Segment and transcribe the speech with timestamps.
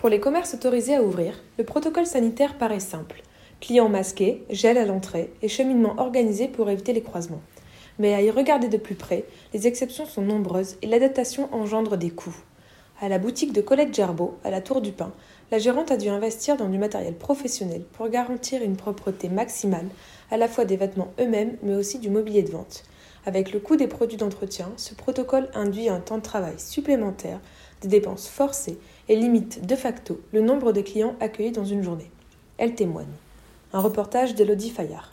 [0.00, 3.22] Pour les commerces autorisés à ouvrir, le protocole sanitaire paraît simple.
[3.60, 7.42] Clients masqués, gel à l'entrée et cheminement organisé pour éviter les croisements.
[7.98, 12.08] Mais à y regarder de plus près, les exceptions sont nombreuses et l'adaptation engendre des
[12.08, 12.34] coûts.
[13.02, 15.12] À la boutique de Colette Gerbeau, à la Tour du Pin,
[15.50, 19.88] la gérante a dû investir dans du matériel professionnel pour garantir une propreté maximale,
[20.30, 22.84] à la fois des vêtements eux-mêmes mais aussi du mobilier de vente.
[23.26, 27.38] Avec le coût des produits d'entretien, ce protocole induit un temps de travail supplémentaire,
[27.82, 28.78] des dépenses forcées
[29.10, 32.10] et limite de facto le nombre de clients accueillis dans une journée.
[32.58, 33.12] Elle témoigne.
[33.72, 35.12] Un reportage d'Elodie Fayard.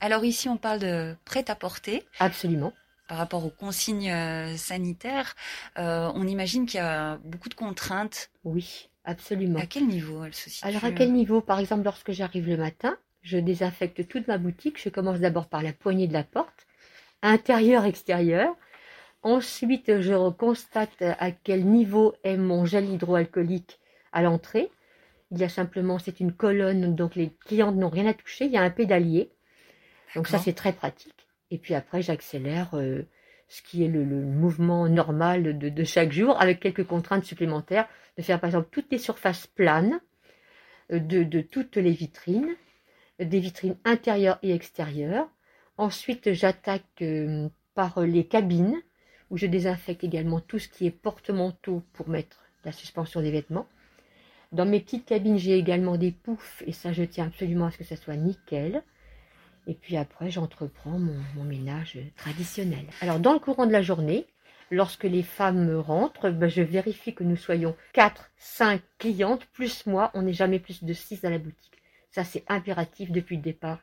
[0.00, 2.04] Alors ici, on parle de prêt-à-porter.
[2.20, 2.72] Absolument.
[3.08, 5.34] Par rapport aux consignes euh, sanitaires,
[5.76, 8.30] euh, on imagine qu'il y a beaucoup de contraintes.
[8.44, 9.58] Oui, absolument.
[9.58, 11.40] À quel niveau elles se situent Alors à quel niveau?
[11.40, 14.80] Par exemple, lorsque j'arrive le matin, je désinfecte toute ma boutique.
[14.80, 16.66] Je commence d'abord par la poignée de la porte,
[17.22, 18.54] intérieur, extérieur.
[19.22, 23.78] Ensuite, je constate à quel niveau est mon gel hydroalcoolique
[24.12, 24.70] à l'entrée.
[25.30, 28.46] Il y a simplement, c'est une colonne, donc les clients n'ont rien à toucher.
[28.46, 29.30] Il y a un pédalier.
[30.14, 31.28] Donc ça, c'est très pratique.
[31.50, 33.06] Et puis après, j'accélère euh,
[33.48, 37.88] ce qui est le, le mouvement normal de, de, chaque jour, avec quelques contraintes supplémentaires,
[38.18, 40.00] de faire par exemple toutes les surfaces planes
[40.90, 42.56] euh, de, de toutes les vitrines,
[43.18, 45.28] des vitrines intérieures et extérieures.
[45.78, 48.82] Ensuite, j'attaque euh, par les cabines
[49.32, 53.66] où je désinfecte également tout ce qui est porte-manteau pour mettre la suspension des vêtements.
[54.52, 57.78] Dans mes petites cabines, j'ai également des poufs et ça, je tiens absolument à ce
[57.78, 58.82] que ça soit nickel.
[59.66, 62.84] Et puis après, j'entreprends mon, ménage traditionnel.
[63.00, 64.26] Alors, dans le courant de la journée,
[64.70, 70.10] lorsque les femmes rentrent, ben, je vérifie que nous soyons 4, 5 clientes, plus moi,
[70.12, 71.78] on n'est jamais plus de 6 à la boutique.
[72.10, 73.78] Ça, c'est impératif depuis le départ.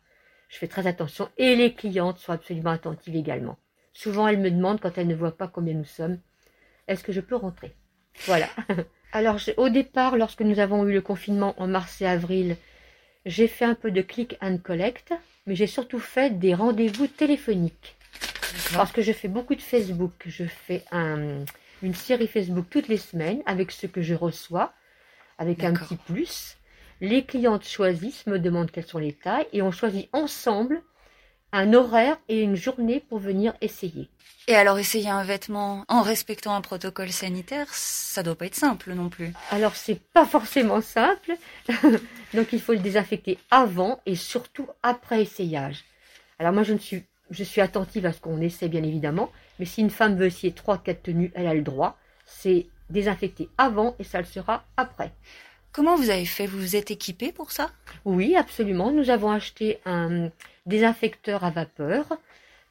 [0.48, 3.58] Je fais très attention et les clientes sont absolument attentives également.
[4.00, 6.20] Souvent, elles me demandent, quand elles ne voient pas combien nous sommes,
[6.88, 7.76] est-ce que je peux rentrer?
[8.28, 8.48] Voilà.
[9.12, 12.56] Alors, au départ, lorsque nous avons eu le confinement en mars et avril,
[13.26, 15.14] j'ai fait un peu de click and collect,
[15.46, 17.98] mais j'ai surtout fait des rendez-vous téléphoniques.
[18.74, 20.14] Parce que je fais beaucoup de Facebook.
[20.26, 21.44] Je fais un,
[21.84, 24.72] une série Facebook toutes les semaines avec ce que je reçois,
[25.38, 26.56] avec un petit plus.
[27.02, 30.82] Les clientes choisissent, me demandent quelles sont les tailles, et on choisit ensemble
[31.52, 34.10] un horaire et une journée pour venir essayer.
[34.48, 38.94] Et alors essayer un vêtement en respectant un protocole sanitaire, ça doit pas être simple
[38.94, 39.32] non plus.
[39.52, 41.34] Alors c'est pas forcément simple.
[42.34, 45.84] Donc il faut le désinfecter avant et surtout après essayage.
[46.40, 49.66] Alors moi je ne suis je suis attentive à ce qu'on essaie bien évidemment, mais
[49.66, 51.98] si une femme veut essayer trois quatre tenues, elle a le droit.
[52.26, 55.12] C'est désinfecter avant et ça le sera après.
[55.72, 56.48] Comment vous avez fait?
[56.48, 57.70] Vous vous êtes équipé pour ça?
[58.04, 58.92] Oui, absolument.
[58.92, 60.32] Nous avons acheté un
[60.70, 62.18] désinfecteur à vapeur,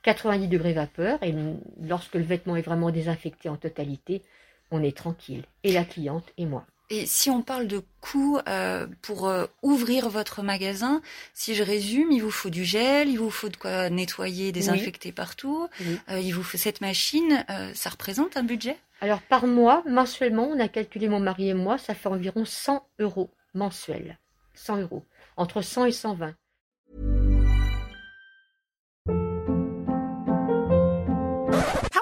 [0.04, 1.34] 90 degrés vapeur, et
[1.82, 4.22] lorsque le vêtement est vraiment désinfecté en totalité,
[4.70, 6.64] on est tranquille, et la cliente et moi.
[6.91, 11.03] Et si on parle de coûts euh, pour euh, ouvrir votre magasin,
[11.34, 15.10] si je résume, il vous faut du gel, il vous faut de quoi nettoyer, désinfecter
[15.10, 15.14] oui.
[15.14, 16.00] partout, oui.
[16.08, 17.44] Euh, il vous faut cette machine,
[17.75, 18.78] ça représente un budget?
[19.03, 22.82] Alors par mois, mensuellement, on a calculé mon mari et moi, ça fait environ 100
[23.00, 24.19] euros mensuels.
[24.54, 25.04] 100 euros,
[25.37, 26.34] entre 100 et 120.